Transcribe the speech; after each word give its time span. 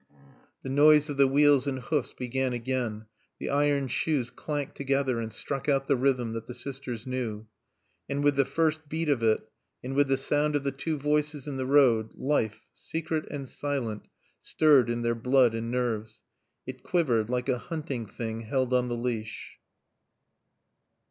The 0.63 0.69
noise 0.69 1.11
of 1.11 1.17
the 1.17 1.27
wheels 1.27 1.67
and 1.67 1.77
hoofs 1.77 2.11
began 2.11 2.53
again, 2.53 3.05
the 3.37 3.51
iron 3.51 3.87
shoes 3.87 4.31
clanked 4.31 4.73
together 4.75 5.19
and 5.19 5.31
struck 5.31 5.69
out 5.69 5.85
the 5.85 5.95
rhythm 5.95 6.33
that 6.33 6.47
the 6.47 6.55
sisters 6.55 7.05
knew. 7.05 7.45
And 8.09 8.23
with 8.23 8.35
the 8.35 8.43
first 8.43 8.89
beat 8.89 9.09
of 9.09 9.21
it, 9.21 9.47
and 9.83 9.93
with 9.93 10.07
the 10.07 10.17
sound 10.17 10.55
of 10.55 10.63
the 10.63 10.71
two 10.71 10.97
voices 10.97 11.45
in 11.47 11.57
the 11.57 11.67
road, 11.67 12.15
life, 12.15 12.61
secret 12.73 13.27
and 13.29 13.47
silent, 13.47 14.07
stirred 14.41 14.89
in 14.89 15.03
their 15.03 15.13
blood 15.13 15.53
and 15.53 15.69
nerves. 15.69 16.23
It 16.65 16.81
quivered 16.81 17.29
like 17.29 17.47
a 17.47 17.59
hunting 17.59 18.07
thing 18.07 18.39
held 18.41 18.73
on 18.73 18.87
the 18.87 18.97
leash. 18.97 19.59